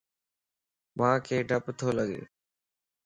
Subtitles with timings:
[0.97, 2.11] مانک ڊپَ تو لڳَ